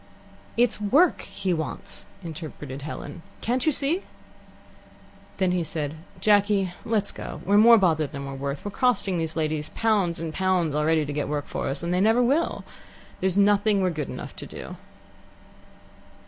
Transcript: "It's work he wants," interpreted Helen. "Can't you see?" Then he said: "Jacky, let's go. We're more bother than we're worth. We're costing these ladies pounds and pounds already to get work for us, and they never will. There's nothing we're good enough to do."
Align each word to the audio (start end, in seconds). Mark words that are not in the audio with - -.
"It's 0.57 0.81
work 0.81 1.21
he 1.21 1.53
wants," 1.53 2.07
interpreted 2.23 2.81
Helen. 2.81 3.21
"Can't 3.41 3.67
you 3.67 3.71
see?" 3.71 4.01
Then 5.37 5.51
he 5.51 5.63
said: 5.63 5.93
"Jacky, 6.19 6.73
let's 6.83 7.11
go. 7.11 7.39
We're 7.45 7.59
more 7.59 7.77
bother 7.77 8.07
than 8.07 8.25
we're 8.25 8.33
worth. 8.33 8.65
We're 8.65 8.71
costing 8.71 9.19
these 9.19 9.35
ladies 9.35 9.69
pounds 9.75 10.19
and 10.19 10.33
pounds 10.33 10.73
already 10.73 11.05
to 11.05 11.13
get 11.13 11.27
work 11.29 11.45
for 11.45 11.67
us, 11.67 11.83
and 11.83 11.93
they 11.93 12.01
never 12.01 12.23
will. 12.23 12.63
There's 13.19 13.37
nothing 13.37 13.79
we're 13.83 13.91
good 13.91 14.09
enough 14.09 14.35
to 14.37 14.47
do." 14.47 14.77